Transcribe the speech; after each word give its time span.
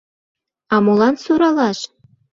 —А 0.73 0.75
молан 0.85 1.15
«суралаш»? 1.23 1.79